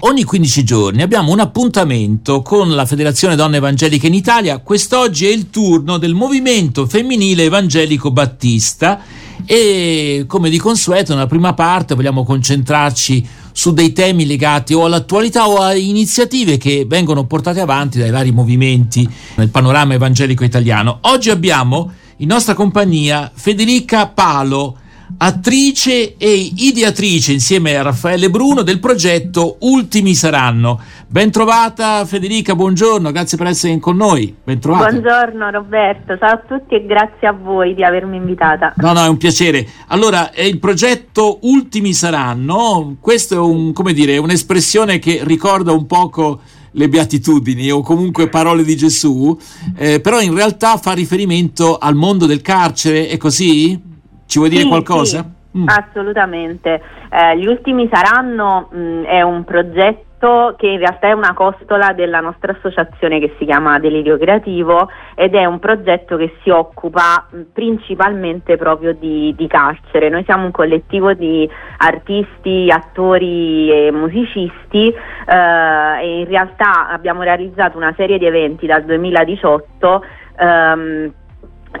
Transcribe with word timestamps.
Ogni 0.00 0.22
15 0.22 0.62
giorni 0.62 1.02
abbiamo 1.02 1.32
un 1.32 1.40
appuntamento 1.40 2.40
con 2.40 2.70
la 2.70 2.86
Federazione 2.86 3.34
Donne 3.34 3.56
Evangeliche 3.56 4.06
in 4.06 4.14
Italia. 4.14 4.58
Quest'oggi 4.58 5.26
è 5.26 5.30
il 5.30 5.50
turno 5.50 5.98
del 5.98 6.14
Movimento 6.14 6.86
Femminile 6.86 7.42
Evangelico 7.44 8.12
Battista 8.12 9.00
e 9.44 10.24
come 10.28 10.50
di 10.50 10.58
consueto 10.58 11.14
nella 11.14 11.26
prima 11.26 11.52
parte 11.52 11.96
vogliamo 11.96 12.22
concentrarci 12.22 13.26
su 13.50 13.72
dei 13.72 13.92
temi 13.92 14.24
legati 14.24 14.72
o 14.72 14.84
all'attualità 14.84 15.48
o 15.48 15.56
a 15.56 15.74
iniziative 15.74 16.58
che 16.58 16.84
vengono 16.86 17.26
portate 17.26 17.58
avanti 17.58 17.98
dai 17.98 18.10
vari 18.10 18.30
movimenti 18.30 19.08
nel 19.34 19.48
panorama 19.48 19.94
evangelico 19.94 20.44
italiano. 20.44 20.98
Oggi 21.02 21.30
abbiamo 21.30 21.90
in 22.18 22.28
nostra 22.28 22.54
compagnia 22.54 23.32
Federica 23.34 24.06
Palo 24.06 24.76
attrice 25.16 26.16
e 26.16 26.52
ideatrice 26.56 27.32
insieme 27.32 27.76
a 27.76 27.82
Raffaele 27.82 28.28
Bruno 28.30 28.62
del 28.62 28.78
progetto 28.78 29.56
Ultimi 29.60 30.14
Saranno. 30.14 30.80
Ben 31.06 31.30
trovata 31.30 32.04
Federica, 32.04 32.54
buongiorno, 32.54 33.10
grazie 33.10 33.38
per 33.38 33.46
essere 33.46 33.78
con 33.78 33.96
noi. 33.96 34.34
Ben 34.44 34.58
buongiorno 34.60 35.50
Roberto, 35.50 36.18
ciao 36.18 36.34
a 36.34 36.42
tutti 36.46 36.74
e 36.74 36.84
grazie 36.84 37.26
a 37.26 37.32
voi 37.32 37.74
di 37.74 37.82
avermi 37.82 38.16
invitata. 38.16 38.74
No, 38.76 38.92
no, 38.92 39.04
è 39.04 39.08
un 39.08 39.16
piacere. 39.16 39.66
Allora, 39.88 40.30
è 40.30 40.42
il 40.42 40.58
progetto 40.58 41.38
Ultimi 41.42 41.94
Saranno, 41.94 42.96
questo 43.00 43.34
è 43.34 43.38
un, 43.38 43.72
come 43.72 43.94
dire, 43.94 44.18
un'espressione 44.18 44.98
che 44.98 45.20
ricorda 45.22 45.72
un 45.72 45.86
poco 45.86 46.40
le 46.72 46.88
beatitudini 46.88 47.70
o 47.70 47.80
comunque 47.80 48.28
parole 48.28 48.62
di 48.62 48.76
Gesù, 48.76 49.36
eh, 49.76 50.00
però 50.00 50.20
in 50.20 50.34
realtà 50.34 50.76
fa 50.76 50.92
riferimento 50.92 51.78
al 51.78 51.94
mondo 51.94 52.26
del 52.26 52.42
carcere, 52.42 53.08
è 53.08 53.16
così? 53.16 53.87
Ci 54.28 54.38
vuoi 54.38 54.50
dire 54.50 54.68
qualcosa? 54.68 55.22
Sì, 55.22 55.58
mm. 55.58 55.64
Assolutamente. 55.68 56.82
Eh, 57.10 57.38
gli 57.38 57.46
ultimi 57.46 57.88
saranno 57.90 58.68
mh, 58.70 58.78
mm, 58.78 59.04
è 59.04 59.22
un 59.22 59.42
progetto 59.44 60.54
che 60.58 60.66
in 60.66 60.78
realtà 60.78 61.08
è 61.08 61.12
una 61.12 61.32
costola 61.32 61.92
della 61.94 62.20
nostra 62.20 62.52
associazione 62.52 63.20
che 63.20 63.36
si 63.38 63.46
chiama 63.46 63.78
Delirio 63.78 64.18
Creativo 64.18 64.90
ed 65.14 65.34
è 65.34 65.46
un 65.46 65.58
progetto 65.60 66.18
che 66.18 66.34
si 66.42 66.50
occupa 66.50 67.26
mh, 67.30 67.36
mm, 67.38 67.42
principalmente 67.54 68.58
proprio 68.58 68.92
di, 68.92 69.34
di, 69.34 69.46
carcere. 69.46 70.10
Noi 70.10 70.24
siamo 70.24 70.44
un 70.44 70.50
collettivo 70.50 71.14
di 71.14 71.48
artisti, 71.78 72.68
attori 72.70 73.70
e 73.70 73.90
musicisti 73.90 74.88
eh, 74.88 76.02
e 76.02 76.18
in 76.20 76.28
realtà 76.28 76.90
abbiamo 76.90 77.22
realizzato 77.22 77.78
una 77.78 77.94
serie 77.96 78.18
di 78.18 78.26
eventi 78.26 78.66
dal 78.66 78.84
2018 78.84 80.04
ehm, 80.38 81.12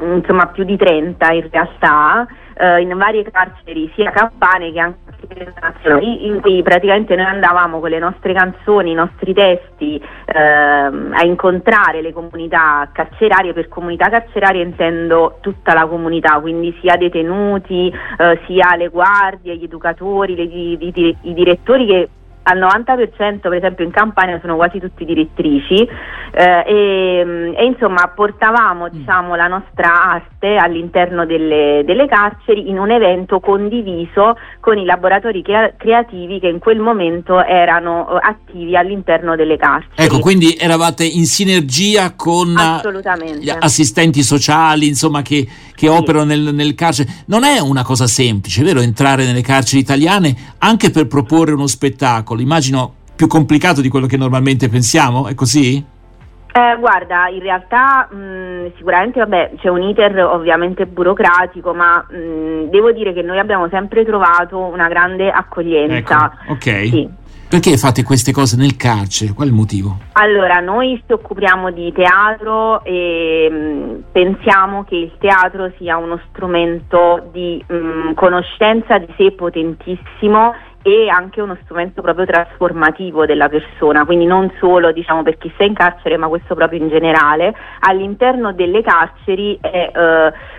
insomma 0.00 0.46
più 0.46 0.64
di 0.64 0.76
30 0.76 1.32
in 1.32 1.48
realtà, 1.50 2.26
eh, 2.54 2.80
in 2.80 2.96
varie 2.96 3.24
carceri 3.30 3.90
sia 3.94 4.10
campane 4.10 4.72
che 4.72 4.80
anche 4.80 5.08
internazionali, 5.34 6.26
in 6.26 6.40
cui 6.40 6.62
praticamente 6.62 7.14
noi 7.16 7.26
andavamo 7.26 7.80
con 7.80 7.90
le 7.90 7.98
nostre 7.98 8.32
canzoni, 8.32 8.92
i 8.92 8.94
nostri 8.94 9.32
testi 9.34 9.96
eh, 9.96 10.38
a 10.38 11.24
incontrare 11.24 12.02
le 12.02 12.12
comunità 12.12 12.88
carcerarie, 12.92 13.52
per 13.52 13.68
comunità 13.68 14.08
carcerarie 14.08 14.62
intendo 14.62 15.38
tutta 15.40 15.74
la 15.74 15.86
comunità, 15.86 16.38
quindi 16.40 16.76
sia 16.80 16.96
detenuti, 16.96 17.92
eh, 18.18 18.40
sia 18.46 18.76
le 18.76 18.88
guardie, 18.88 19.56
gli 19.56 19.64
educatori, 19.64 20.34
le, 20.34 20.42
i, 20.42 20.78
i, 20.80 21.16
i 21.22 21.34
direttori 21.34 21.86
che 21.86 22.08
al 22.48 22.58
90% 22.58 23.40
per 23.40 23.54
esempio 23.54 23.84
in 23.84 23.90
Campania 23.90 24.38
sono 24.40 24.56
quasi 24.56 24.80
tutti 24.80 25.04
direttrici 25.04 25.86
eh, 26.32 26.64
e, 26.66 27.54
e, 27.56 27.64
insomma 27.64 28.10
portavamo 28.14 28.86
mm. 28.86 28.88
diciamo, 28.90 29.34
la 29.34 29.46
nostra 29.46 30.12
arte 30.12 30.56
all'interno 30.56 31.26
delle, 31.26 31.82
delle, 31.84 32.06
carceri 32.06 32.68
in 32.70 32.78
un 32.78 32.90
evento 32.90 33.38
condiviso 33.40 34.36
con 34.60 34.78
i 34.78 34.84
laboratori 34.84 35.42
crea- 35.42 35.72
creativi 35.76 36.40
che 36.40 36.48
in 36.48 36.58
quel 36.58 36.78
momento 36.78 37.44
erano 37.44 38.08
eh, 38.08 38.18
attivi 38.22 38.76
all'interno 38.76 39.36
delle 39.36 39.56
carceri. 39.56 39.92
Ecco, 39.96 40.20
quindi 40.20 40.56
eravate 40.58 41.04
in 41.04 41.26
sinergia 41.26 42.14
con 42.14 42.54
gli 43.38 43.50
assistenti 43.50 44.22
sociali 44.22 44.86
insomma, 44.86 45.20
che, 45.20 45.46
che 45.74 45.86
sì. 45.86 45.86
operano 45.86 46.24
nel, 46.24 46.54
nel 46.54 46.74
carcere. 46.74 47.24
Non 47.26 47.44
è 47.44 47.58
una 47.58 47.82
cosa 47.82 48.06
semplice, 48.06 48.62
vero, 48.62 48.80
entrare 48.80 49.26
nelle 49.26 49.42
carceri 49.42 49.82
italiane 49.82 50.34
anche 50.58 50.90
per 50.90 51.06
proporre 51.06 51.52
uno 51.52 51.66
spettacolo 51.66 52.37
spettacolo, 52.38 52.42
immagino 52.42 52.94
più 53.16 53.26
complicato 53.26 53.80
di 53.80 53.88
quello 53.88 54.06
che 54.06 54.16
normalmente 54.16 54.68
pensiamo, 54.68 55.26
è 55.26 55.34
così? 55.34 55.84
Eh, 56.50 56.76
guarda, 56.78 57.28
in 57.28 57.40
realtà 57.40 58.08
mh, 58.10 58.76
sicuramente 58.76 59.18
vabbè, 59.18 59.52
c'è 59.58 59.68
un 59.68 59.82
iter 59.82 60.18
ovviamente 60.24 60.86
burocratico, 60.86 61.74
ma 61.74 62.04
mh, 62.08 62.70
devo 62.70 62.92
dire 62.92 63.12
che 63.12 63.22
noi 63.22 63.38
abbiamo 63.38 63.68
sempre 63.68 64.04
trovato 64.04 64.58
una 64.58 64.88
grande 64.88 65.30
accoglienza. 65.30 66.32
Ecco, 66.42 66.52
ok. 66.52 66.88
Sì. 66.88 67.08
Perché 67.48 67.78
fate 67.78 68.02
queste 68.02 68.30
cose 68.30 68.56
nel 68.56 68.76
carcere? 68.76 69.32
Qual 69.32 69.48
è 69.48 69.50
il 69.50 69.56
motivo? 69.56 69.96
Allora, 70.12 70.60
noi 70.60 71.02
ci 71.06 71.12
occupiamo 71.12 71.70
di 71.70 71.90
teatro 71.92 72.84
e 72.84 73.48
mh, 73.50 74.04
pensiamo 74.12 74.84
che 74.84 74.96
il 74.96 75.12
teatro 75.18 75.70
sia 75.78 75.96
uno 75.96 76.20
strumento 76.28 77.28
di 77.32 77.62
mh, 77.66 78.14
conoscenza 78.14 78.98
di 78.98 79.08
sé 79.16 79.32
potentissimo 79.32 80.54
e 80.88 81.10
anche 81.10 81.42
uno 81.42 81.54
strumento 81.64 82.00
proprio 82.00 82.24
trasformativo 82.24 83.26
della 83.26 83.50
persona, 83.50 84.06
quindi 84.06 84.24
non 84.24 84.50
solo 84.58 84.90
diciamo, 84.90 85.22
per 85.22 85.36
chi 85.36 85.50
sta 85.52 85.64
in 85.64 85.74
carcere, 85.74 86.16
ma 86.16 86.28
questo 86.28 86.54
proprio 86.54 86.80
in 86.80 86.88
generale. 86.88 87.54
All'interno 87.80 88.52
delle 88.52 88.80
carceri 88.80 89.58
è 89.60 89.90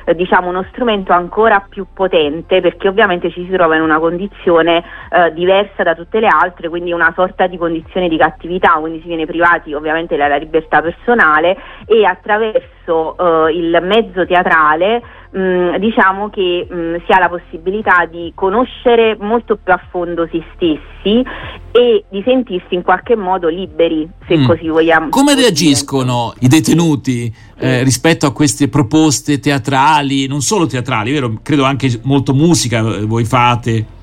eh, 0.06 0.14
diciamo, 0.14 0.50
uno 0.50 0.64
strumento 0.70 1.14
ancora 1.14 1.66
più 1.68 1.88
potente 1.92 2.62
perché 2.62 2.88
ovviamente 2.88 3.32
ci 3.32 3.44
si 3.44 3.52
trova 3.52 3.76
in 3.76 3.82
una 3.82 3.98
condizione 3.98 4.84
eh, 5.10 5.34
diversa 5.34 5.82
da 5.82 5.96
tutte 5.96 6.20
le 6.20 6.28
altre, 6.28 6.70
quindi 6.70 6.92
una 6.92 7.12
sorta 7.16 7.48
di 7.48 7.58
condizione 7.58 8.08
di 8.08 8.18
cattività, 8.18 8.74
quindi 8.74 9.02
si 9.02 9.08
viene 9.08 9.26
privati 9.26 9.74
ovviamente 9.74 10.16
della 10.16 10.38
libertà 10.38 10.80
personale 10.80 11.58
e 11.88 12.06
attraverso 12.06 12.79
eh, 12.90 13.54
il 13.54 13.80
mezzo 13.82 14.26
teatrale 14.26 15.02
mh, 15.32 15.40
mm, 15.40 15.76
diciamo 15.76 16.30
che 16.30 16.68
mh, 16.70 16.76
mm, 16.76 16.96
si 17.06 17.12
ha 17.12 17.20
la 17.20 17.30
possibilità 17.30 18.06
di 18.10 18.32
conoscere 18.36 19.18
molto 19.20 19.58
più 19.58 19.72
a 19.72 19.80
fondo 19.90 20.28
se 20.32 20.44
stessi 20.56 21.24
e 21.72 22.04
di 22.10 22.22
sentirsi 22.26 22.74
in 22.74 22.82
qualche 22.82 23.16
modo 23.16 23.48
liberi, 23.48 24.10
se 24.28 24.38
mm. 24.38 24.46
così 24.46 24.68
vogliamo. 24.68 25.10
Come 25.10 25.36
reagiscono 25.36 26.34
i 26.40 26.48
detenuti 26.48 27.32
eh, 27.58 27.84
rispetto 27.84 28.26
a 28.26 28.34
queste 28.34 28.68
proposte 28.68 29.40
teatrali, 29.40 30.28
non 30.28 30.42
solo 30.42 30.66
teatrali, 30.66 31.12
vero? 31.12 31.40
Credo 31.44 31.64
anche 31.64 32.00
molto 32.04 32.34
musica 32.34 32.80
eh, 32.80 33.06
voi 33.06 33.26
fate. 33.26 33.98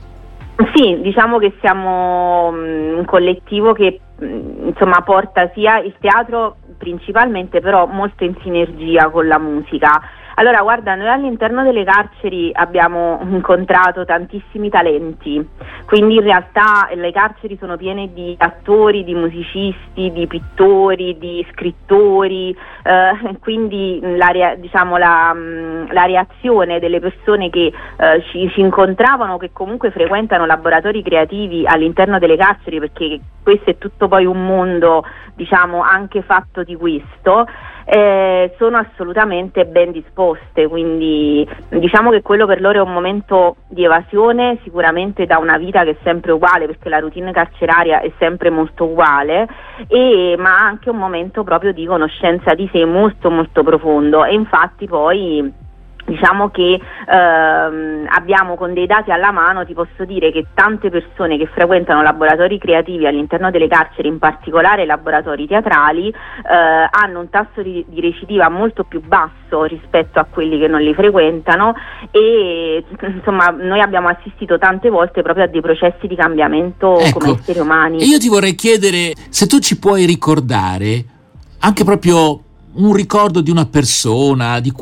Sì, 0.75 1.01
diciamo 1.03 1.39
che 1.39 1.53
siamo 1.61 2.49
un 2.49 3.05
collettivo 3.05 3.75
che 3.75 4.01
insomma 4.19 5.03
porta 5.03 5.51
sia 5.53 5.79
il 5.79 5.95
teatro 6.01 6.57
principalmente 6.79 7.61
però 7.61 7.87
molto 7.87 8.25
in 8.25 8.35
sinergia 8.43 9.11
con 9.11 9.27
la 9.27 9.39
musica 9.39 9.91
allora, 10.39 10.61
guarda, 10.61 10.95
noi 10.95 11.09
all'interno 11.09 11.63
delle 11.63 11.83
carceri 11.83 12.51
abbiamo 12.53 13.19
incontrato 13.23 14.05
tantissimi 14.05 14.69
talenti, 14.69 15.47
quindi 15.87 16.17
in 16.17 16.21
realtà 16.21 16.91
le 16.95 17.11
carceri 17.11 17.57
sono 17.59 17.79
piene 17.79 18.13
di 18.13 18.35
attori, 18.39 19.03
di 19.03 19.15
musicisti, 19.15 20.13
di 20.13 20.27
pittori, 20.27 21.17
di 21.17 21.47
scrittori, 21.53 22.55
eh, 22.83 23.37
quindi 23.41 23.99
la, 24.03 24.55
diciamo, 24.59 24.99
la, 24.99 25.33
mm, 25.35 25.87
la, 25.93 26.05
reazione 26.05 26.81
delle 26.81 27.01
persone 27.01 27.49
che 27.49 27.73
eh, 27.97 28.23
ci, 28.31 28.51
ci 28.51 28.61
incontravano, 28.61 29.39
che 29.39 29.53
comunque 29.55 29.91
frequentano 29.91 30.45
laboratori 30.45 31.03
creativi 31.03 31.65
all'interno 31.67 32.19
delle 32.19 32.37
carceri, 32.37 32.79
perché 32.79 33.21
questo 33.43 33.71
è 33.71 33.79
tutto 33.79 34.07
poi 34.07 34.27
un 34.27 34.45
mondo 34.45 35.03
diciamo 35.35 35.81
anche 35.83 36.23
fatto 36.23 36.63
di 36.63 36.75
questo 36.75 37.47
eh, 37.89 38.53
sono 38.59 38.79
assolutamente 38.79 39.65
ben 39.65 39.93
disposte, 39.93 40.67
quindi 40.67 41.49
diciamo 41.69 42.11
che 42.11 42.21
quello 42.21 42.45
per 42.45 42.61
loro 42.61 42.79
è 42.79 42.83
un 42.83 42.93
momento 42.93 43.57
di 43.69 43.85
evasione 43.85 44.59
sicuramente 44.65 45.25
da 45.25 45.39
una 45.39 45.57
vita 45.57 45.85
che 45.85 45.91
è 45.91 45.97
sempre 46.03 46.33
uguale 46.33 46.67
perché 46.67 46.89
la 46.89 46.99
routine 46.99 47.31
carceraria 47.31 48.01
è 48.01 48.11
sempre 48.19 48.51
molto 48.51 48.87
uguale, 48.87 49.47
e, 49.87 50.35
ma 50.37 50.59
anche 50.59 50.91
un 50.91 50.97
momento 50.97 51.45
proprio 51.45 51.73
di 51.73 51.87
conoscenza 51.87 52.55
di 52.55 52.69
sé 52.73 52.85
molto 52.85 53.31
molto 53.31 53.63
profondo. 53.63 54.25
E 54.25 54.35
infatti 54.35 54.87
poi 54.87 55.65
Diciamo 56.07 56.51
che 56.51 56.81
ehm, 57.09 58.07
abbiamo 58.09 58.55
con 58.55 58.73
dei 58.73 58.87
dati 58.87 59.11
alla 59.11 59.33
mano, 59.33 59.67
ti 59.67 59.75
posso 59.75 60.05
dire 60.05 60.31
che 60.31 60.47
tante 60.55 60.89
persone 60.89 61.37
che 61.37 61.47
frequentano 61.47 62.01
laboratori 62.01 62.59
creativi 62.59 63.07
all'interno 63.09 63.51
delle 63.51 63.67
carceri, 63.67 64.07
in 64.07 64.21
particolare 64.21 64.87
laboratori 64.87 65.49
teatrali, 65.49 66.09
eh, 66.09 66.89
hanno 66.89 67.21
un 67.21 67.29
tasso 67.29 67.61
di, 67.61 67.85
di, 67.89 68.01
recidiva 68.01 68.49
molto 68.49 68.85
più 68.85 69.03
basso 69.05 69.65
rispetto 69.65 70.21
a 70.21 70.27
quelli 70.31 70.61
che 70.61 70.69
non 70.69 70.81
li 70.81 70.95
frequentano 70.95 71.75
e 72.13 72.85
insomma 73.03 73.49
noi 73.49 73.81
abbiamo 73.81 74.07
assistito 74.07 74.59
tante 74.59 74.89
volte 74.91 75.23
proprio 75.23 75.45
a 75.45 75.49
dei 75.49 75.61
processi 75.61 76.07
di 76.07 76.15
cambiamento 76.15 77.01
ecco, 77.01 77.19
come 77.19 77.33
esseri 77.33 77.59
umani. 77.59 78.09
Io 78.09 78.19
ti 78.19 78.29
vorrei 78.29 78.55
chiedere 78.55 79.13
se 79.29 79.47
tu 79.47 79.59
ci 79.59 79.77
puoi 79.77 80.05
ricordare 80.07 81.05
anche 81.59 81.83
proprio 81.83 82.43
un 82.77 82.93
ricordo 82.93 83.41
di 83.41 83.51
una 83.51 83.67
persona, 83.67 84.61
di, 84.61 84.73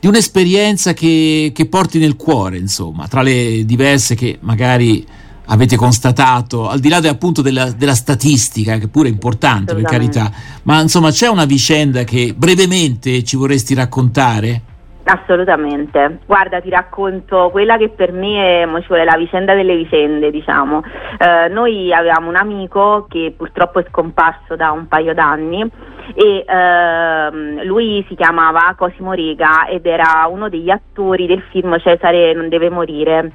di 0.00 0.06
un'esperienza 0.06 0.92
che, 0.92 1.52
che, 1.54 1.66
porti 1.66 1.98
nel 1.98 2.16
cuore, 2.16 2.58
insomma, 2.58 3.08
tra 3.08 3.22
le 3.22 3.64
diverse 3.64 4.14
che 4.14 4.38
magari 4.40 5.06
avete 5.46 5.76
constatato, 5.76 6.68
al 6.68 6.78
di 6.78 6.88
là 6.88 6.98
appunto 6.98 7.42
della, 7.42 7.72
della, 7.72 7.94
statistica, 7.94 8.78
che 8.78 8.88
pure 8.88 9.08
è 9.08 9.12
importante 9.12 9.74
per 9.74 9.82
carità, 9.82 10.32
ma 10.62 10.80
insomma 10.80 11.10
c'è 11.10 11.28
una 11.28 11.44
vicenda 11.44 12.04
che 12.04 12.34
brevemente 12.36 13.24
ci 13.24 13.36
vorresti 13.36 13.74
raccontare? 13.74 14.62
Assolutamente, 15.02 16.18
guarda 16.26 16.60
ti 16.60 16.68
racconto 16.68 17.48
quella 17.50 17.78
che 17.78 17.88
per 17.88 18.12
me 18.12 18.62
è, 18.62 19.04
la 19.04 19.16
vicenda 19.16 19.54
delle 19.54 19.74
vicende 19.74 20.30
diciamo, 20.30 20.82
eh, 21.18 21.48
noi 21.48 21.92
avevamo 21.92 22.28
un 22.28 22.36
amico 22.36 23.06
che 23.08 23.32
purtroppo 23.34 23.78
è 23.78 23.86
scomparso 23.88 24.56
da 24.56 24.70
un 24.72 24.88
paio 24.88 25.14
d'anni 25.14 25.68
e 26.14 26.44
ehm, 26.46 27.62
lui 27.64 28.04
si 28.08 28.14
chiamava 28.14 28.74
Cosimo 28.76 29.12
Rega 29.12 29.66
ed 29.66 29.86
era 29.86 30.26
uno 30.28 30.50
degli 30.50 30.70
attori 30.70 31.26
del 31.26 31.42
film 31.50 31.78
Cesare 31.78 32.34
non 32.34 32.48
deve 32.48 32.68
morire 32.68 33.32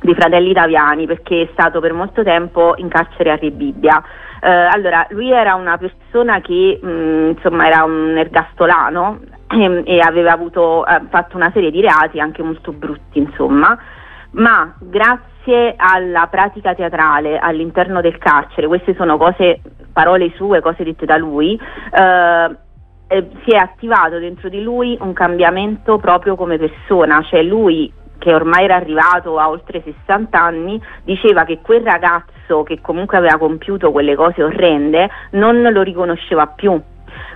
dei 0.00 0.14
fratelli 0.14 0.50
italiani 0.50 1.06
perché 1.06 1.42
è 1.42 1.48
stato 1.52 1.80
per 1.80 1.92
molto 1.92 2.22
tempo 2.22 2.74
in 2.76 2.88
carcere 2.88 3.30
a 3.30 3.36
Rebibbia. 3.36 4.02
Eh, 4.40 4.50
allora, 4.50 5.06
lui 5.10 5.30
era 5.30 5.54
una 5.54 5.78
persona 5.78 6.40
che 6.40 6.78
mh, 6.80 6.88
mm, 6.88 7.28
insomma 7.30 7.66
era 7.66 7.84
un 7.84 8.16
ergastolano 8.16 9.20
e, 9.54 9.82
e 9.84 10.00
aveva 10.00 10.32
avuto, 10.32 10.86
eh, 10.86 11.02
fatto 11.10 11.36
una 11.36 11.50
serie 11.52 11.70
di 11.70 11.80
reati 11.80 12.20
anche 12.20 12.42
molto 12.42 12.72
brutti, 12.72 13.18
insomma, 13.18 13.76
ma 14.32 14.74
grazie 14.78 15.74
alla 15.76 16.26
pratica 16.26 16.74
teatrale 16.74 17.38
all'interno 17.38 18.00
del 18.00 18.18
carcere, 18.18 18.66
queste 18.66 18.94
sono 18.94 19.16
cose, 19.16 19.60
parole 19.92 20.32
sue, 20.36 20.60
cose 20.60 20.82
dette 20.82 21.06
da 21.06 21.16
lui, 21.16 21.58
eh, 21.92 22.56
eh, 23.06 23.28
si 23.44 23.50
è 23.50 23.56
attivato 23.56 24.18
dentro 24.18 24.48
di 24.48 24.62
lui 24.62 24.96
un 25.00 25.12
cambiamento 25.12 25.98
proprio 25.98 26.36
come 26.36 26.58
persona, 26.58 27.22
cioè 27.22 27.42
lui 27.42 27.92
che 28.18 28.32
ormai 28.32 28.64
era 28.64 28.76
arrivato 28.76 29.38
a 29.38 29.50
oltre 29.50 29.82
60 29.82 30.40
anni, 30.40 30.80
diceva 31.04 31.44
che 31.44 31.60
quel 31.60 31.82
ragazzo 31.82 32.62
che 32.62 32.80
comunque 32.80 33.18
aveva 33.18 33.36
compiuto 33.36 33.92
quelle 33.92 34.14
cose 34.14 34.42
orrende 34.42 35.10
non 35.32 35.60
lo 35.60 35.82
riconosceva 35.82 36.46
più. 36.46 36.80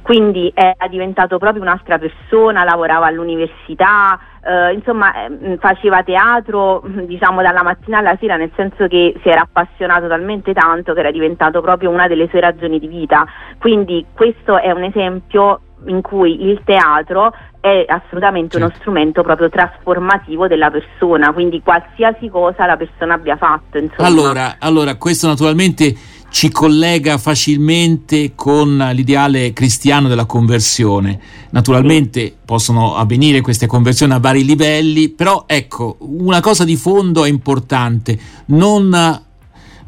Quindi 0.02 0.50
era 0.54 0.88
diventato 0.88 1.38
proprio 1.38 1.62
un'altra 1.62 1.98
persona, 1.98 2.64
lavorava 2.64 3.06
all'università, 3.06 4.18
eh, 4.42 4.72
insomma 4.72 5.26
eh, 5.26 5.58
faceva 5.58 6.02
teatro 6.02 6.82
diciamo 7.06 7.42
dalla 7.42 7.62
mattina 7.62 7.98
alla 7.98 8.16
sera 8.18 8.36
nel 8.36 8.50
senso 8.56 8.86
che 8.86 9.18
si 9.22 9.28
era 9.28 9.42
appassionato 9.42 10.08
talmente 10.08 10.52
tanto 10.52 10.94
che 10.94 11.00
era 11.00 11.10
diventato 11.10 11.60
proprio 11.60 11.90
una 11.90 12.06
delle 12.06 12.28
sue 12.28 12.40
ragioni 12.40 12.78
di 12.78 12.88
vita. 12.88 13.26
Quindi 13.58 14.06
questo 14.14 14.58
è 14.58 14.70
un 14.70 14.84
esempio 14.84 15.60
in 15.86 16.00
cui 16.00 16.48
il 16.48 16.60
teatro 16.64 17.32
è 17.60 17.84
assolutamente 17.86 18.58
certo. 18.58 18.66
uno 18.66 18.76
strumento 18.76 19.22
proprio 19.22 19.48
trasformativo 19.48 20.46
della 20.46 20.70
persona, 20.70 21.32
quindi 21.32 21.60
qualsiasi 21.62 22.28
cosa 22.28 22.66
la 22.66 22.76
persona 22.76 23.14
abbia 23.14 23.36
fatto. 23.36 23.78
Allora, 23.96 24.56
allora, 24.58 24.96
questo 24.96 25.26
naturalmente 25.26 25.94
ci 26.30 26.50
collega 26.50 27.16
facilmente 27.18 28.32
con 28.34 28.76
l'ideale 28.92 29.52
cristiano 29.52 30.08
della 30.08 30.26
conversione. 30.26 31.18
Naturalmente 31.50 32.34
possono 32.44 32.96
avvenire 32.96 33.40
queste 33.40 33.66
conversioni 33.66 34.12
a 34.12 34.18
vari 34.18 34.44
livelli, 34.44 35.08
però 35.08 35.44
ecco, 35.46 35.96
una 36.00 36.40
cosa 36.40 36.64
di 36.64 36.76
fondo 36.76 37.24
è 37.24 37.28
importante, 37.28 38.18
non 38.46 39.26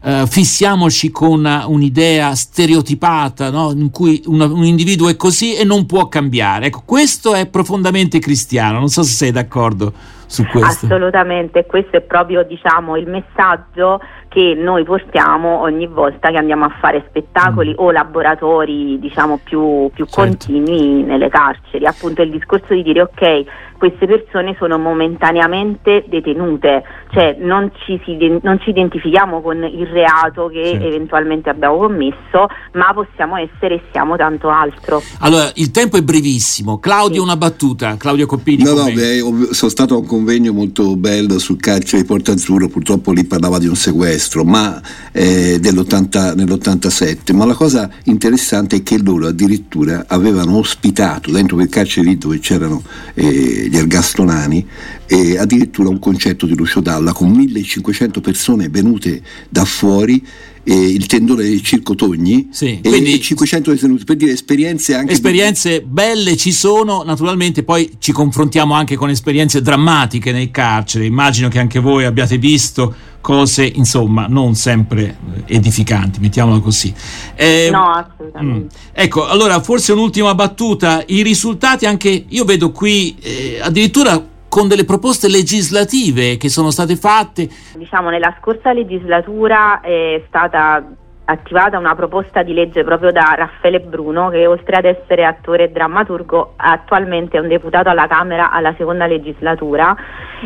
Uh, 0.03 0.27
fissiamoci 0.27 1.11
con 1.11 1.45
un'idea 1.45 2.35
stereotipata 2.35 3.51
no? 3.51 3.73
in 3.73 3.91
cui 3.91 4.23
una, 4.29 4.47
un 4.47 4.65
individuo 4.65 5.11
è 5.11 5.17
così 5.17 5.55
e 5.55 5.65
non 5.65 5.85
può 5.85 6.09
cambiare. 6.09 6.69
Ecco, 6.69 6.85
questo 6.87 7.35
è 7.35 7.47
profondamente 7.47 8.19
cristiano, 8.19 8.79
non 8.79 8.89
so 8.89 9.03
se 9.03 9.13
sei 9.13 9.31
d'accordo 9.31 9.93
su 10.25 10.47
questo. 10.47 10.87
Assolutamente, 10.87 11.67
questo 11.67 11.99
è 11.99 12.01
proprio 12.01 12.45
diciamo, 12.45 12.97
il 12.97 13.09
messaggio 13.09 14.01
che 14.31 14.55
noi 14.57 14.85
portiamo 14.85 15.61
ogni 15.61 15.89
volta 15.89 16.31
che 16.31 16.37
andiamo 16.37 16.65
a 16.65 16.73
fare 16.81 17.05
spettacoli 17.09 17.71
mm. 17.71 17.79
o 17.79 17.91
laboratori 17.91 18.97
diciamo, 19.01 19.41
più, 19.43 19.91
più 19.93 20.07
certo. 20.07 20.21
continui 20.21 21.03
nelle 21.03 21.29
carceri. 21.29 21.85
Appunto 21.85 22.23
il 22.23 22.31
discorso 22.31 22.73
di 22.73 22.85
dire 22.85 23.03
ok, 23.03 23.45
queste 23.81 24.07
persone 24.07 24.55
sono 24.59 24.77
momentaneamente 24.77 26.05
detenute, 26.07 26.83
cioè 27.13 27.35
non 27.41 27.73
ci, 27.83 27.99
si, 28.05 28.15
non 28.43 28.61
ci 28.61 28.69
identifichiamo 28.69 29.41
con 29.41 29.65
il 29.65 29.87
reato 29.87 30.49
che 30.49 30.77
sì. 30.79 30.87
eventualmente 30.87 31.49
abbiamo 31.49 31.79
commesso, 31.79 32.47
ma 32.75 32.93
possiamo 32.93 33.37
essere 33.39 33.77
e 33.77 33.83
siamo 33.91 34.17
tanto 34.17 34.51
altro. 34.51 35.03
Allora, 35.21 35.51
il 35.55 35.71
tempo 35.71 35.97
è 35.97 36.03
brevissimo. 36.03 36.79
Claudio, 36.79 37.23
sì. 37.23 37.27
una 37.27 37.39
battuta. 37.39 37.97
Claudio 37.97 38.27
Coppini. 38.27 38.65
No, 38.65 38.75
no, 38.75 38.85
beh, 38.85 39.49
sono 39.53 39.71
stato 39.71 39.95
a 39.95 39.99
un 39.99 40.07
convegno 40.07 40.53
molto 40.53 40.95
bello 40.97 41.39
sul 41.39 41.59
carcere 41.59 42.03
di 42.03 42.07
Porta 42.07 42.33
Azzurro, 42.33 42.69
purtroppo 42.69 43.13
lì 43.13 43.25
parlava 43.25 43.59
di 43.59 43.67
un 43.67 43.77
sequestro, 43.77 44.19
ma 44.45 44.81
eh, 45.13 45.59
nell'87, 45.63 47.35
ma 47.35 47.45
la 47.45 47.55
cosa 47.55 47.91
interessante 48.05 48.77
è 48.77 48.83
che 48.83 48.99
loro 48.99 49.29
addirittura 49.29 50.05
avevano 50.09 50.57
ospitato 50.57 51.31
dentro 51.31 51.57
quel 51.57 51.69
carcere 51.69 52.17
dove 52.17 52.39
c'erano 52.39 52.83
eh, 53.15 53.69
gli 53.69 53.77
ergastolani 53.77 54.67
e 55.07 55.39
addirittura 55.39 55.89
un 55.89 55.99
concerto 55.99 56.47
di 56.47 56.55
Lucio 56.55 56.81
Dalla 56.81 57.13
con 57.13 57.31
1500 57.31 58.21
persone 58.21 58.69
venute 58.69 59.23
da 59.49 59.65
fuori 59.65 60.17
eh, 60.23 60.50
il 60.65 61.07
tendone 61.07 61.43
del 61.43 61.63
Circo 61.63 61.95
Togni 61.95 62.49
sì, 62.51 62.81
e 62.83 63.21
500 63.21 63.71
detenuti. 63.73 64.05
Per 64.05 64.17
dire 64.17 64.33
esperienze 64.33 64.95
anche 64.95 65.13
esperienze 65.13 65.81
di... 65.81 65.87
belle 65.87 66.37
ci 66.37 66.53
sono 66.53 67.03
naturalmente 67.03 67.63
poi 67.63 67.97
ci 67.99 68.13
confrontiamo 68.13 68.75
anche 68.75 68.97
con 68.97 69.09
esperienze 69.09 69.63
drammatiche 69.63 70.33
nei 70.33 70.51
carceri. 70.51 71.07
Immagino 71.07 71.49
che 71.49 71.59
anche 71.59 71.79
voi 71.79 72.05
abbiate 72.05 72.37
visto 72.39 72.95
cose 73.23 73.71
insomma 73.75 74.27
non 74.29 74.55
sempre 74.55 75.19
edificanti 75.47 76.21
mettiamola 76.21 76.61
così. 76.61 76.93
Eh, 77.35 77.69
no 77.71 77.91
assolutamente. 77.93 78.65
mh. 78.65 78.67
ecco 78.93 79.27
allora 79.27 79.61
forse 79.63 79.93
un'ultima 79.93 80.35
battuta. 80.35 81.03
I 81.07 81.23
risultati 81.23 81.87
anche 81.87 82.27
io 82.29 82.45
vedo 82.45 82.71
qui 82.71 83.17
eh, 83.21 83.59
addirittura 83.63 84.23
con 84.51 84.67
delle 84.67 84.85
proposte 84.85 85.29
legislative 85.29 86.37
che 86.37 86.49
sono 86.51 86.73
state 86.73 86.97
fatte. 86.97 87.49
Diciamo 87.77 88.11
nella 88.11 88.37
scorsa 88.41 88.73
legislatura 88.73 89.81
è 89.81 90.23
stata 90.27 90.85
attivata 91.31 91.79
una 91.79 91.95
proposta 91.95 92.43
di 92.43 92.53
legge 92.53 92.85
proprio 92.85 93.13
da 93.13 93.35
Raffaele 93.37 93.81
Bruno 93.81 94.29
che 94.29 94.47
oltre 94.47 94.77
ad 94.77 94.85
essere 94.85 95.25
attore 95.25 95.65
e 95.65 95.71
drammaturgo 95.71 96.55
attualmente 96.57 97.37
è 97.37 97.41
un 97.41 97.49
deputato 97.49 97.89
alla 97.89 98.07
Camera 98.07 98.51
alla 98.51 98.75
seconda 98.77 99.07
legislatura 99.07 99.97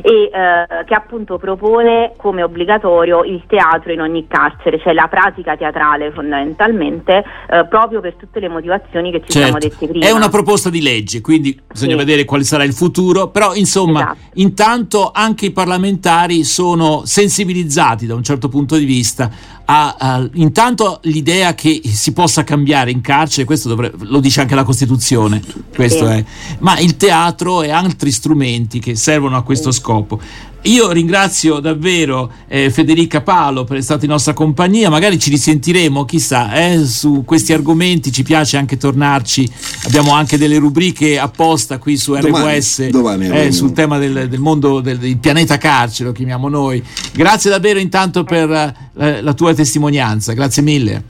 e 0.03 0.31
eh, 0.33 0.85
che 0.85 0.95
appunto 0.95 1.39
propone 1.39 2.13
come 2.17 2.43
obbligatorio 2.43 3.23
il 3.25 3.45
teatro 3.47 3.93
in 3.93 4.01
ogni 4.01 4.27
carcere, 4.27 4.81
cioè 4.81 4.93
la 4.93 5.07
pratica 5.09 5.57
teatrale 5.57 6.11
fondamentalmente 6.11 7.25
eh, 7.49 7.67
proprio 7.67 8.01
per 8.01 8.15
tutte 8.15 8.41
le 8.41 8.49
motivazioni 8.49 9.11
che 9.11 9.21
ci 9.21 9.31
certo. 9.31 9.41
siamo 9.41 9.59
dette 9.59 9.87
prima. 9.87 10.07
È 10.07 10.11
una 10.11 10.29
proposta 10.29 10.71
di 10.71 10.83
legge, 10.83 11.21
quindi 11.21 11.59
bisogna 11.67 11.93
sì. 11.93 11.99
vedere 11.99 12.25
quale 12.25 12.45
sarà 12.45 12.65
il 12.65 12.73
futuro, 12.73 13.29
però 13.29 13.55
insomma 13.55 14.01
esatto. 14.01 14.19
intanto 14.35 15.11
anche 15.13 15.47
i 15.47 15.53
parlamentari 15.53 16.45
sono 16.45 17.03
sensibilizzati 17.05 18.07
da 18.07 18.15
un 18.15 18.23
certo 18.23 18.49
punto 18.49 18.77
di 18.77 18.85
vista 18.85 19.31
a, 19.67 19.97
a, 19.99 20.29
intanto 20.35 21.01
l'idea 21.05 21.55
che 21.55 21.81
si 21.85 22.13
possa 22.13 22.45
cambiare 22.45 22.91
in 22.91 23.01
carcere, 23.01 23.47
questo 23.47 23.69
dovrebbe, 23.69 24.05
lo 24.05 24.21
dice 24.21 24.41
anche 24.41 24.55
la 24.55 24.65
Costituzione, 24.65 25.43
questo 25.75 26.07
sì. 26.07 26.13
è, 26.13 26.25
ma 26.59 26.79
il 26.79 26.97
teatro 26.97 27.63
e 27.63 27.71
altri 27.71 28.11
strumenti 28.11 28.79
che 28.79 28.95
servono 28.95 29.37
a 29.37 29.43
questo 29.43 29.73
scopo. 29.73 30.21
Io 30.67 30.91
ringrazio 30.93 31.61
davvero 31.61 32.31
eh, 32.49 32.71
Federica 32.71 33.21
Palo 33.21 33.65
per 33.65 33.77
essere 33.77 33.83
stata 33.83 34.05
in 34.07 34.11
nostra 34.13 34.33
compagnia, 34.33 34.89
magari 34.89 35.19
ci 35.19 35.29
risentiremo, 35.29 36.07
chissà, 36.07 36.55
eh, 36.55 36.85
su 36.87 37.23
questi 37.27 37.53
argomenti 37.53 38.11
ci 38.11 38.23
piace 38.23 38.57
anche 38.57 38.79
tornarci, 38.79 39.51
abbiamo 39.87 40.13
anche 40.13 40.39
delle 40.39 40.57
rubriche 40.57 41.19
apposta 41.19 41.77
qui 41.77 41.99
su 41.99 42.17
domani, 42.17 42.57
RWS 42.57 42.89
domani 42.89 43.29
eh, 43.29 43.53
sul 43.53 43.73
tema 43.73 43.99
del, 43.99 44.27
del 44.29 44.41
mondo 44.41 44.81
del, 44.81 44.97
del, 44.97 45.19
pianeta 45.19 45.59
carcere, 45.59 46.09
lo 46.09 46.15
chiamiamo 46.15 46.49
noi. 46.49 46.83
Grazie 47.13 47.51
davvero 47.51 47.79
intanto 47.79 48.25
per 48.25 48.51
eh, 48.97 49.21
la 49.21 49.35
tua 49.35 49.53
testimonianza, 49.53 50.33
grazie 50.33 50.63
mille. 50.63 51.03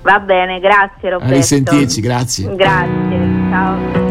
Va 0.00 0.18
bene, 0.18 0.60
grazie 0.60 1.10
Roberto. 1.10 1.32
A 1.32 1.36
risentirci, 1.36 2.00
grazie. 2.00 2.54
Grazie, 2.56 3.48
ciao. 3.50 4.03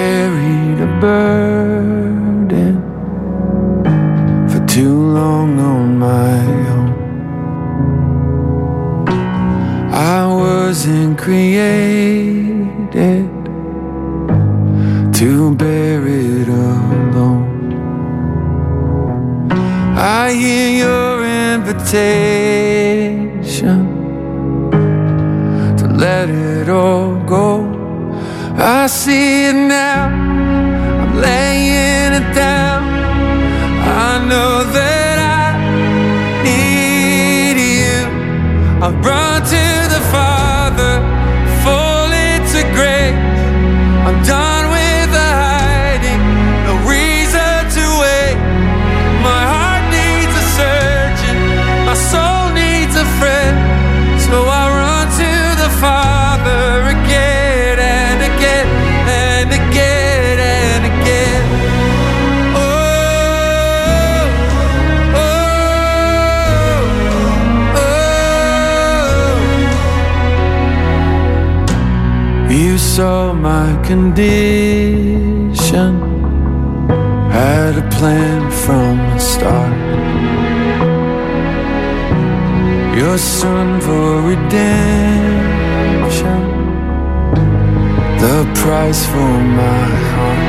Carried 0.00 0.78
a 0.88 0.90
burden 1.06 2.74
for 4.50 4.60
too 4.74 4.96
long 5.18 5.50
on 5.72 5.86
my 6.08 6.40
own. 6.76 6.92
I 10.16 10.18
wasn't 10.44 11.14
created 11.24 13.28
to 15.18 15.30
bear 15.62 16.00
it 16.06 16.48
alone. 16.48 17.48
I 20.22 20.24
hear 20.42 20.68
your 20.84 21.14
invitation 21.52 23.80
to 25.80 25.84
let 26.04 26.26
it 26.30 26.68
all 26.70 27.10
go. 27.36 27.50
I 28.56 28.88
see 28.88 29.46
it 29.50 29.54
now. 29.54 29.89
Saw 73.00 73.32
my 73.32 73.68
condition, 73.82 75.92
had 77.38 77.72
a 77.84 77.86
plan 77.96 78.40
from 78.64 78.94
the 79.12 79.18
start. 79.18 79.74
Your 83.00 83.16
son 83.16 83.68
for 83.80 84.20
redemption, 84.32 86.40
the 88.24 88.38
price 88.60 89.02
for 89.12 89.34
my 89.62 89.88
heart. 90.12 90.48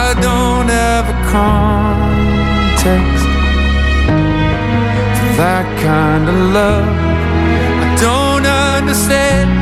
I 0.00 0.02
don't 0.26 0.68
have 0.82 1.06
a 1.16 1.18
context 1.36 3.26
for 5.16 5.30
that 5.42 5.66
kind 5.86 6.24
of 6.28 6.36
love 6.58 7.11
never 8.92 9.08
said 9.08 9.61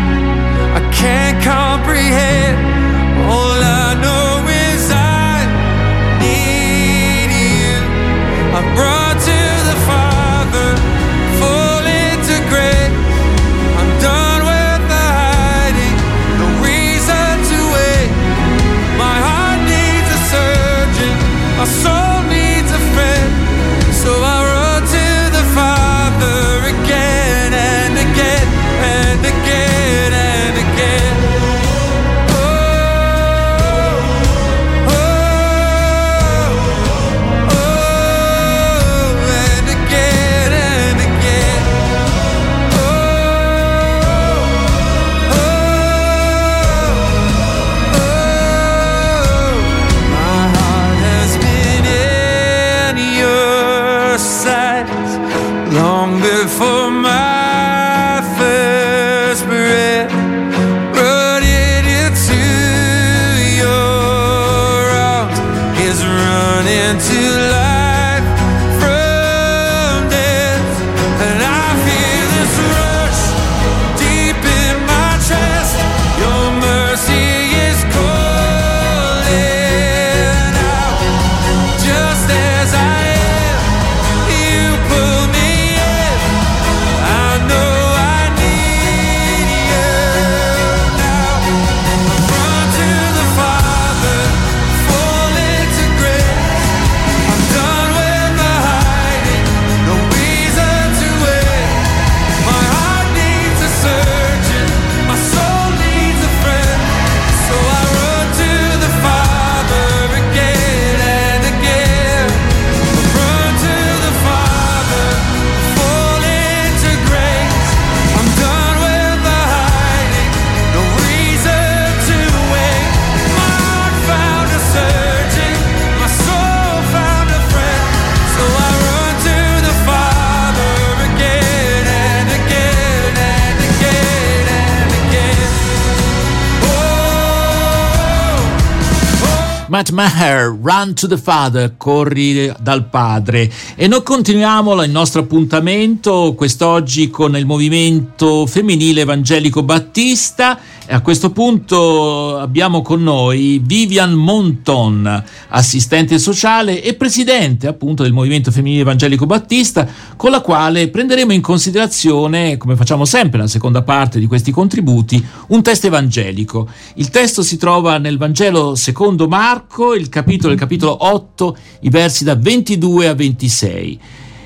Matt 139.81 139.93
Maher, 139.93 140.51
Run 140.51 140.93
to 140.93 141.07
the 141.07 141.17
Father, 141.17 141.75
corri 141.79 142.53
dal 142.61 142.85
padre. 142.91 143.51
E 143.77 143.89
noi 143.89 144.03
continuiamo 144.03 144.83
il 144.83 144.91
nostro 144.91 145.23
appuntamento 145.23 146.35
quest'oggi 146.37 147.09
con 147.09 147.35
il 147.35 147.47
movimento 147.47 148.45
femminile 148.45 149.01
evangelico 149.01 149.63
battista. 149.63 150.59
E 150.91 150.95
a 150.95 151.03
questo 151.03 151.31
punto 151.31 152.37
abbiamo 152.37 152.83
con 152.83 153.01
noi 153.01 153.61
Vivian 153.63 154.13
Monton, 154.13 155.23
assistente 155.51 156.19
sociale 156.19 156.83
e 156.83 156.95
presidente 156.95 157.69
appunto 157.69 158.03
del 158.03 158.13
movimento 158.13 158.51
femminile 158.51 158.81
evangelico 158.81 159.25
battista, 159.25 159.87
con 160.17 160.33
la 160.33 160.41
quale 160.41 160.89
prenderemo 160.89 161.33
in 161.33 161.43
considerazione, 161.43 162.57
come 162.57 162.75
facciamo 162.75 163.05
sempre 163.05 163.39
nella 163.39 163.49
seconda 163.49 163.83
parte 163.83 164.19
di 164.19 164.27
questi 164.27 164.51
contributi, 164.51 165.25
un 165.51 165.63
testo 165.63 165.87
evangelico. 165.87 166.69
Il 166.95 167.11
testo 167.11 167.43
si 167.43 167.57
trova 167.57 167.99
nel 167.99 168.19
Vangelo 168.19 168.75
secondo 168.75 169.29
Marco, 169.29 169.95
il 169.95 170.09
capitolo, 170.09 170.53
il 170.53 170.59
capitolo 170.59 171.07
8, 171.07 171.57
i 171.83 171.89
versi 171.89 172.25
da 172.25 172.35
22 172.35 173.07
a 173.07 173.15
26. 173.15 174.01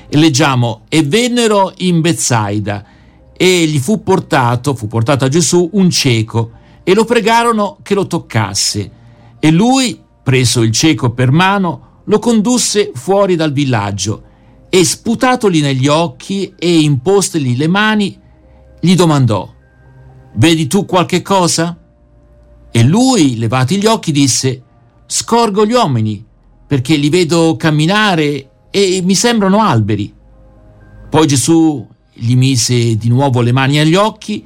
E 0.09 0.17
leggiamo: 0.17 0.81
E 0.89 1.01
vennero 1.01 1.73
in 1.77 2.01
Bezzaida, 2.01 2.85
e 3.37 3.65
gli 3.65 3.79
fu 3.79 4.01
portato, 4.01 4.75
fu 4.75 4.87
portato 4.87 5.25
a 5.25 5.29
Gesù 5.29 5.69
un 5.73 5.89
cieco, 5.89 6.51
e 6.83 6.93
lo 6.93 7.03
pregarono 7.03 7.77
che 7.81 7.93
lo 7.93 8.07
toccasse. 8.07 8.91
E 9.39 9.51
lui, 9.51 9.99
preso 10.23 10.61
il 10.61 10.71
cieco 10.71 11.11
per 11.11 11.31
mano, 11.31 12.01
lo 12.05 12.19
condusse 12.19 12.91
fuori 12.93 13.35
dal 13.35 13.51
villaggio, 13.51 14.23
e 14.69 14.83
sputatogli 14.83 15.61
negli 15.61 15.87
occhi 15.87 16.53
e 16.57 16.79
impostegli 16.79 17.57
le 17.57 17.67
mani, 17.67 18.19
gli 18.79 18.95
domandò: 18.95 19.51
Vedi 20.35 20.67
tu 20.67 20.85
qualche 20.85 21.21
cosa? 21.21 21.77
E 22.71 22.83
lui, 22.83 23.37
levati 23.37 23.77
gli 23.77 23.85
occhi, 23.85 24.11
disse: 24.11 24.61
Scorgo 25.05 25.65
gli 25.65 25.73
uomini, 25.73 26.23
perché 26.67 26.95
li 26.95 27.09
vedo 27.09 27.55
camminare 27.57 28.49
e 28.69 29.01
mi 29.03 29.15
sembrano 29.15 29.61
alberi. 29.61 30.13
Poi 31.09 31.27
Gesù 31.27 31.87
gli 32.15 32.35
mise 32.35 32.97
di 32.97 33.07
nuovo 33.07 33.41
le 33.41 33.51
mani 33.51 33.79
agli 33.79 33.95
occhi 33.95 34.45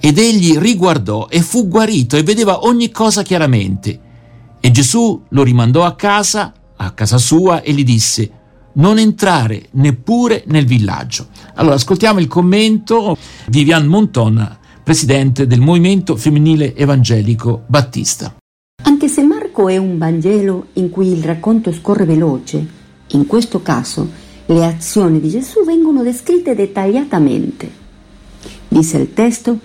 ed 0.00 0.18
egli 0.18 0.56
riguardò 0.56 1.26
e 1.28 1.42
fu 1.42 1.68
guarito 1.68 2.16
e 2.16 2.22
vedeva 2.22 2.64
ogni 2.64 2.90
cosa 2.90 3.22
chiaramente. 3.22 4.00
E 4.60 4.70
Gesù 4.70 5.22
lo 5.28 5.42
rimandò 5.42 5.84
a 5.84 5.94
casa, 5.94 6.52
a 6.76 6.90
casa 6.92 7.18
sua, 7.18 7.62
e 7.62 7.72
gli 7.72 7.84
disse, 7.84 8.30
non 8.74 8.98
entrare 8.98 9.68
neppure 9.72 10.44
nel 10.46 10.66
villaggio. 10.66 11.28
Allora, 11.54 11.74
ascoltiamo 11.74 12.20
il 12.20 12.28
commento. 12.28 13.16
Vivian 13.48 13.86
Monton 13.86 14.56
presidente 14.88 15.46
del 15.46 15.60
Movimento 15.60 16.16
Femminile 16.16 16.74
Evangelico 16.74 17.64
Battista. 17.66 18.34
Anche 18.84 19.08
se 19.08 19.22
Marco 19.22 19.68
è 19.68 19.76
un 19.76 19.98
Vangelo 19.98 20.68
in 20.74 20.88
cui 20.88 21.08
il 21.08 21.22
racconto 21.22 21.72
scorre 21.72 22.06
veloce, 22.06 22.66
in 23.08 23.26
questo 23.26 23.60
caso 23.60 24.10
le 24.50 24.64
azioni 24.64 25.20
di 25.20 25.28
Gesù 25.28 25.62
vengono 25.62 26.02
descritte 26.02 26.54
dettagliatamente. 26.54 27.70
Dice 28.68 28.96
il 28.96 29.12
testo 29.12 29.58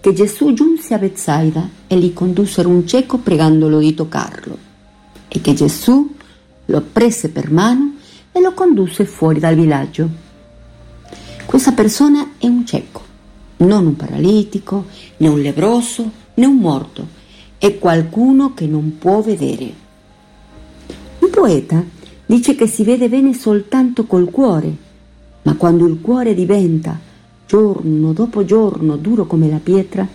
che 0.00 0.14
Gesù 0.14 0.54
giunse 0.54 0.94
a 0.94 0.98
Bethsaida 0.98 1.68
e 1.86 1.98
gli 1.98 2.14
condussero 2.14 2.70
un 2.70 2.86
cieco 2.86 3.18
pregandolo 3.18 3.78
di 3.78 3.92
toccarlo 3.92 4.56
e 5.28 5.40
che 5.42 5.52
Gesù 5.52 6.14
lo 6.64 6.80
prese 6.80 7.28
per 7.28 7.50
mano 7.50 7.96
e 8.32 8.40
lo 8.40 8.54
condusse 8.54 9.04
fuori 9.04 9.40
dal 9.40 9.56
villaggio. 9.56 10.08
Questa 11.44 11.72
persona 11.72 12.30
è 12.38 12.46
un 12.46 12.64
cieco, 12.64 13.02
non 13.58 13.84
un 13.84 13.96
paralitico, 13.96 14.86
né 15.18 15.28
un 15.28 15.40
lebroso, 15.40 16.10
né 16.34 16.46
un 16.46 16.56
morto, 16.56 17.06
è 17.58 17.78
qualcuno 17.78 18.54
che 18.54 18.66
non 18.66 18.96
può 18.96 19.20
vedere. 19.20 19.70
Un 21.18 21.28
poeta 21.28 21.84
dice 22.30 22.54
che 22.54 22.68
si 22.68 22.84
vede 22.84 23.08
bene 23.08 23.34
soltanto 23.34 24.06
col 24.06 24.30
cuore, 24.30 24.72
ma 25.42 25.56
quando 25.56 25.84
il 25.88 26.00
cuore 26.00 26.32
diventa 26.32 26.96
giorno 27.44 28.12
dopo 28.12 28.44
giorno 28.44 28.96
duro 28.96 29.26
come 29.26 29.50
la 29.50 29.58
pietra, 29.60 30.06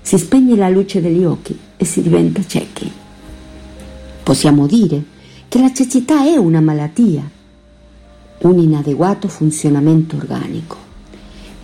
si 0.00 0.16
spegne 0.16 0.56
la 0.56 0.70
luce 0.70 1.02
degli 1.02 1.24
occhi 1.24 1.54
e 1.76 1.84
si 1.84 2.00
diventa 2.00 2.42
ciechi. 2.46 2.90
Possiamo 4.22 4.66
dire 4.66 5.02
che 5.46 5.60
la 5.60 5.70
cecità 5.70 6.24
è 6.24 6.36
una 6.36 6.62
malattia, 6.62 7.28
un 8.38 8.58
inadeguato 8.58 9.28
funzionamento 9.28 10.16
organico. 10.16 10.76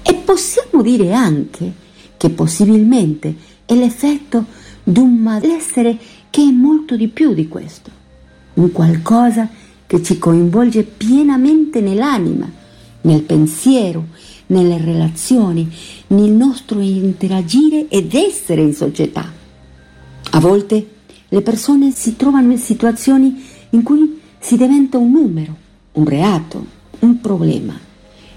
E 0.03 0.13
possiamo 0.17 0.83
dire 0.83 1.15
anche 1.15 1.73
che 2.19 2.29
possibilmente 2.29 3.35
è 3.65 3.75
l'effetto 3.75 4.45
di 4.83 4.99
un 4.99 5.15
malessere 5.15 5.97
che 6.29 6.43
è 6.43 6.51
molto 6.51 6.95
di 6.95 7.09
più 7.09 7.33
di 7.33 7.49
questo, 7.49 7.91
un 8.55 8.71
qualcosa 8.71 9.49
che 9.95 10.03
ci 10.03 10.19
coinvolge 10.19 10.83
pienamente 10.83 11.81
nell'anima, 11.81 12.51
nel 13.03 13.23
pensiero, 13.23 14.07
nelle 14.47 14.77
relazioni, 14.79 15.71
nel 16.09 16.33
nostro 16.33 16.81
interagire 16.81 17.87
ed 17.89 18.13
essere 18.13 18.63
in 18.63 18.75
società. 18.75 19.33
A 20.31 20.41
volte 20.41 20.89
le 21.29 21.41
persone 21.43 21.93
si 21.93 22.17
trovano 22.17 22.51
in 22.51 22.59
situazioni 22.59 23.41
in 23.71 23.85
cui 23.85 24.21
si 24.41 24.57
diventa 24.57 24.99
un 24.99 25.13
numero, 25.13 25.55
un 25.93 26.07
reato, 26.07 26.67
un 26.99 27.21
problema. 27.21 27.79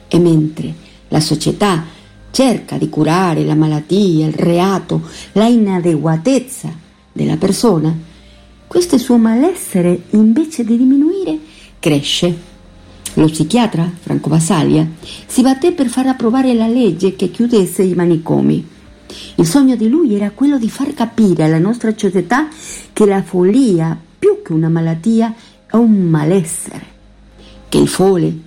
E 0.07 0.19
mentre 0.19 0.71
la 1.07 1.19
società 1.19 1.85
cerca 2.29 2.77
di 2.77 2.87
curare 2.87 3.43
la 3.43 3.55
malattia, 3.55 4.27
il 4.27 4.33
reato, 4.33 5.01
la 5.31 5.47
inadeguatezza 5.47 6.71
della 7.11 7.37
persona, 7.37 8.06
questo 8.67 8.97
suo 8.97 9.17
malessere, 9.17 10.03
invece 10.11 10.65
di 10.65 10.77
diminuire, 10.77 11.39
cresce. 11.79 12.55
Lo 13.13 13.25
psichiatra 13.25 13.89
Franco 13.99 14.29
Basaglia 14.29 14.85
si 15.25 15.41
batté 15.41 15.71
per 15.71 15.87
far 15.87 16.07
approvare 16.07 16.53
la 16.53 16.67
legge 16.67 17.15
che 17.15 17.31
chiudesse 17.31 17.81
i 17.81 17.93
manicomi. 17.95 18.75
Il 19.35 19.45
sogno 19.47 19.77
di 19.77 19.87
lui 19.87 20.13
era 20.13 20.31
quello 20.31 20.59
di 20.59 20.69
far 20.69 20.93
capire 20.93 21.45
alla 21.45 21.59
nostra 21.59 21.93
società 21.95 22.49
che 22.91 23.05
la 23.05 23.23
follia, 23.23 23.97
più 24.19 24.41
che 24.43 24.51
una 24.51 24.69
malattia, 24.69 25.33
è 25.65 25.75
un 25.77 26.09
malessere. 26.09 26.85
Che 27.69 27.77
il 27.77 27.87
fole, 27.87 28.37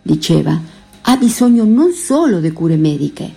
diceva, 0.00 0.58
ha 1.02 1.16
bisogno 1.16 1.64
non 1.64 1.92
solo 1.92 2.38
di 2.38 2.52
cure 2.52 2.76
mediche, 2.76 3.30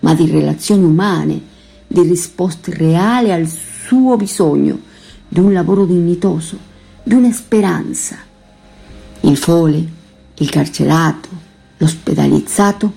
ma 0.00 0.14
di 0.14 0.30
relazioni 0.30 0.82
umane, 0.82 1.40
di 1.86 2.00
risposte 2.02 2.74
reali 2.74 3.30
al 3.30 3.46
suo 3.46 4.16
bisogno, 4.16 4.92
di 5.34 5.40
un 5.40 5.52
lavoro 5.52 5.84
dignitoso, 5.84 6.56
di 7.02 7.12
una 7.12 7.32
speranza. 7.32 8.18
Il 9.22 9.36
fole, 9.36 9.84
il 10.32 10.48
carcerato, 10.48 11.28
l'ospedalizzato 11.76 12.92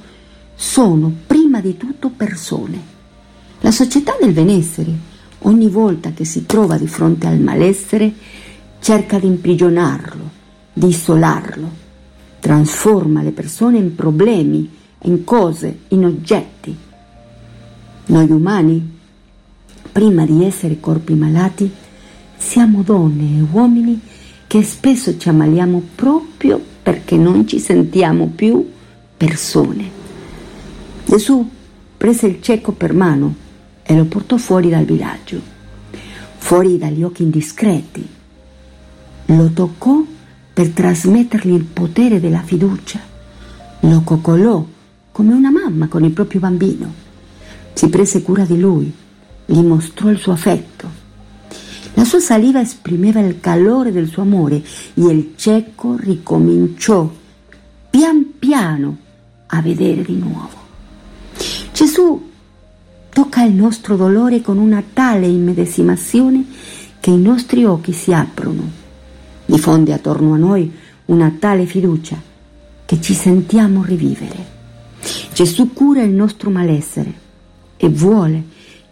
sono 0.53 1.11
prima 1.25 1.61
di 1.61 1.77
tutto 1.77 2.11
persone. 2.15 2.79
La 3.61 3.71
società 3.71 4.15
del 4.21 4.33
benessere, 4.33 4.91
ogni 5.39 5.67
volta 5.67 6.11
che 6.11 6.25
si 6.25 6.45
trova 6.45 6.77
di 6.77 6.85
fronte 6.85 7.25
al 7.25 7.39
malessere, 7.39 8.13
cerca 8.81 9.17
di 9.17 9.25
imprigionarlo, 9.25 10.29
di 10.73 10.89
isolarlo, 10.89 11.71
trasforma 12.39 13.23
le 13.23 13.31
persone 13.31 13.79
in 13.79 13.95
problemi, 13.95 14.69
in 15.05 15.23
cose, 15.23 15.79
in 15.87 16.05
oggetti. 16.05 16.77
Noi 18.05 18.29
umani, 18.29 18.99
prima 19.91 20.23
di 20.23 20.45
essere 20.45 20.79
corpi 20.79 21.15
malati, 21.15 21.85
siamo 22.37 22.81
donne 22.81 23.39
e 23.39 23.45
uomini 23.51 23.99
che 24.47 24.63
spesso 24.63 25.17
ci 25.17 25.27
ammaliamo 25.29 25.81
proprio 25.95 26.63
perché 26.81 27.17
non 27.17 27.47
ci 27.47 27.59
sentiamo 27.59 28.27
più 28.33 28.65
persone. 29.17 29.91
Gesù 31.05 31.49
prese 31.97 32.27
il 32.27 32.41
cieco 32.41 32.71
per 32.71 32.93
mano 32.93 33.35
e 33.83 33.95
lo 33.95 34.05
portò 34.05 34.37
fuori 34.37 34.69
dal 34.69 34.85
villaggio, 34.85 35.41
fuori 36.37 36.77
dagli 36.77 37.03
occhi 37.03 37.23
indiscreti. 37.23 38.07
Lo 39.25 39.49
toccò 39.51 40.03
per 40.53 40.69
trasmettergli 40.69 41.53
il 41.53 41.63
potere 41.65 42.19
della 42.19 42.41
fiducia. 42.41 42.99
Lo 43.81 44.01
coccolò 44.03 44.65
come 45.11 45.33
una 45.33 45.51
mamma 45.51 45.87
con 45.87 46.03
il 46.03 46.11
proprio 46.11 46.39
bambino. 46.39 46.93
Si 47.73 47.89
prese 47.89 48.21
cura 48.21 48.43
di 48.43 48.59
lui, 48.59 48.91
gli 49.45 49.59
mostrò 49.59 50.09
il 50.09 50.17
suo 50.17 50.31
affetto. 50.31 50.96
La 51.97 52.05
sua 52.05 52.19
saliva 52.19 52.61
esprimeva 52.61 53.19
il 53.21 53.39
calore 53.39 53.91
del 53.91 54.07
suo 54.07 54.21
amore 54.21 54.57
e 54.57 55.01
il 55.01 55.33
cieco 55.35 55.95
ricominciò 55.97 57.11
pian 57.89 58.33
piano 58.37 58.97
a 59.47 59.61
vedere 59.63 60.03
di 60.03 60.15
nuovo. 60.15 60.65
Gesù 61.73 62.29
tocca 63.09 63.41
il 63.41 63.55
nostro 63.55 63.95
dolore 63.95 64.41
con 64.41 64.59
una 64.59 64.83
tale 64.93 65.25
immedesimazione 65.25 66.45
che 66.99 67.09
i 67.09 67.17
nostri 67.17 67.65
occhi 67.65 67.93
si 67.93 68.13
aprono. 68.13 68.69
Diffonde 69.47 69.91
attorno 69.91 70.33
a 70.33 70.37
noi 70.37 70.71
una 71.05 71.35
tale 71.39 71.65
fiducia 71.65 72.21
che 72.85 73.01
ci 73.01 73.15
sentiamo 73.15 73.83
rivivere. 73.83 74.45
Gesù 75.33 75.73
cura 75.73 76.03
il 76.03 76.11
nostro 76.11 76.51
malessere 76.51 77.11
e 77.75 77.89
vuole 77.89 78.43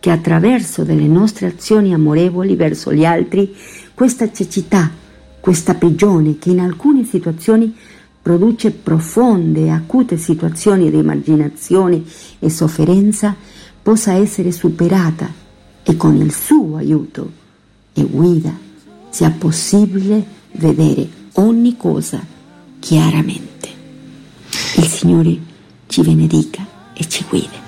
che 0.05 0.11
attraverso 0.11 0.83
delle 0.83 1.07
nostre 1.07 1.47
azioni 1.47 1.91
amorevoli 1.91 2.55
verso 2.55 2.93
gli 2.93 3.03
altri 3.03 3.55
questa 3.95 4.31
cecità, 4.31 4.91
questa 5.39 5.73
prigione 5.73 6.37
che 6.37 6.51
in 6.51 6.59
alcune 6.59 7.03
situazioni 7.03 7.75
produce 8.21 8.69
profonde 8.69 9.61
e 9.61 9.69
acute 9.71 10.17
situazioni 10.17 10.91
di 10.91 10.99
emarginazione 10.99 12.03
e 12.37 12.51
sofferenza, 12.51 13.35
possa 13.81 14.13
essere 14.13 14.51
superata 14.51 15.27
e 15.81 15.97
con 15.97 16.15
il 16.17 16.31
suo 16.31 16.75
aiuto 16.75 17.31
e 17.93 18.03
guida 18.03 18.55
sia 19.09 19.31
possibile 19.31 20.23
vedere 20.51 21.09
ogni 21.33 21.75
cosa 21.77 22.23
chiaramente. 22.77 23.69
Il 24.75 24.85
Signore 24.85 25.35
ci 25.87 26.03
benedica 26.03 26.63
e 26.93 27.09
ci 27.09 27.25
guida. 27.27 27.64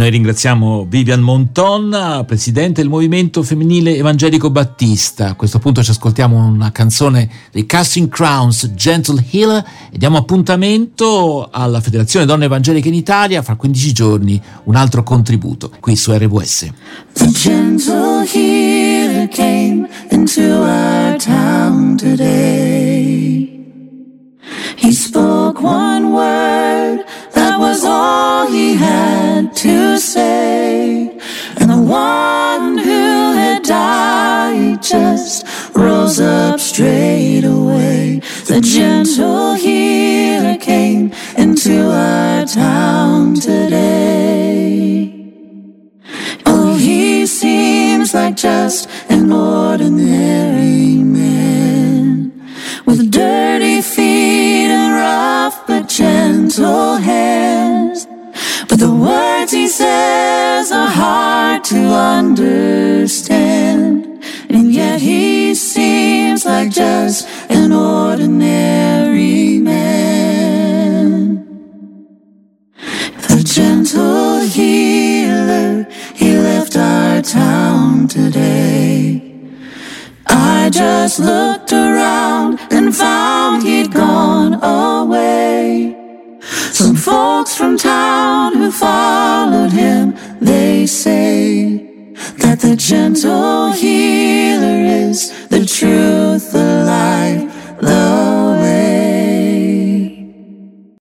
Noi 0.00 0.08
ringraziamo 0.08 0.86
Vivian 0.88 1.20
Monton, 1.20 2.24
presidente 2.26 2.80
del 2.80 2.88
Movimento 2.88 3.42
Femminile 3.42 3.96
Evangelico 3.96 4.48
Battista. 4.48 5.28
A 5.28 5.34
questo 5.34 5.58
punto 5.58 5.82
ci 5.82 5.90
ascoltiamo 5.90 6.42
una 6.42 6.72
canzone 6.72 7.28
dei 7.52 7.66
Casting 7.66 8.08
Crowns, 8.08 8.72
Gentle 8.72 9.22
Healer, 9.30 9.62
e 9.92 9.98
diamo 9.98 10.16
appuntamento 10.16 11.50
alla 11.50 11.82
Federazione 11.82 12.24
Donne 12.24 12.46
Evangeliche 12.46 12.88
in 12.88 12.94
Italia 12.94 13.42
fra 13.42 13.56
15 13.56 13.92
giorni, 13.92 14.40
un 14.64 14.74
altro 14.74 15.02
contributo 15.02 15.70
qui 15.80 15.94
su 15.96 16.12
RWS. 16.14 16.70
The 17.12 17.30
gentle 17.32 18.26
healer 18.32 19.28
came 19.28 19.86
into 20.12 20.40
our 20.40 21.18
town 21.18 21.98
today. 21.98 23.58
He 24.76 24.92
spoke 24.92 25.62
one 25.62 26.06
word, 26.06 27.04
was 27.60 27.84
all 27.84 28.46
he 28.46 28.74
had 28.74 29.54
to 29.54 29.98
say. 29.98 31.10
And 31.60 31.68
the 31.70 31.82
one 31.82 32.78
who 32.78 33.34
had 33.40 33.62
died 33.62 34.82
just 34.82 35.46
rose 35.76 36.18
up 36.20 36.58
straight 36.58 37.44
away. 37.44 38.20
The 38.46 38.62
gentle 38.62 39.52
healer 39.54 40.56
came 40.56 41.12
into 41.36 41.90
our 41.90 42.46
town 42.46 43.34
today. 43.34 44.19
to 61.70 61.78
understand. 62.16 62.34
And 64.48 64.72
yet 64.72 65.00
he 65.00 65.54
seems 65.54 66.44
like 66.44 66.72
just 66.72 67.28
an 67.48 67.72
ordinary 67.72 69.58
man. 69.58 71.36
The 73.28 73.42
gentle 73.44 74.40
healer, 74.40 75.86
he 76.16 76.36
left 76.38 76.76
our 76.76 77.22
town 77.22 78.08
today. 78.08 79.22
I 80.26 80.70
just 80.72 81.20
looked 81.20 81.72
around 81.72 82.58
and 82.72 82.92
found 82.96 83.29
folks 87.10 87.56
from 87.56 87.76
town 87.76 88.54
who 88.54 88.70
followed 88.70 89.72
him, 89.72 90.14
they 90.40 90.86
say 90.86 91.78
that 92.38 92.60
the 92.60 92.76
gentle 92.76 93.72
healer 93.72 94.78
is 95.08 95.18
the 95.48 95.64
truth, 95.66 96.52
the 96.52 96.84
light, 96.92 97.50
the 97.80 98.54
way. 98.54 98.59